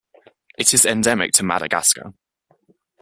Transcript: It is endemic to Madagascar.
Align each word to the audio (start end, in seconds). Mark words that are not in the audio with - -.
It 0.57 0.73
is 0.73 0.83
endemic 0.83 1.31
to 1.33 1.43
Madagascar. 1.43 2.15